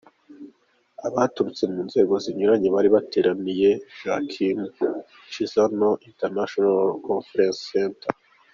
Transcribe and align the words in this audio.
Abaturutse 1.07 1.63
mu 1.71 1.81
nzego 1.87 2.13
zinyuranye 2.23 2.67
bari 2.75 2.89
bateraniye 2.95 3.69
Joaquim 4.01 4.59
Chissano 5.31 5.89
International 6.07 6.83
Conference 7.07 7.61
Center. 7.71 8.11